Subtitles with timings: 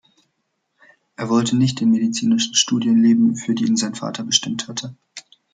[1.15, 4.95] Er wollte nicht den medizinischen Studien leben, für die ihn sein Vater bestimmt hatte.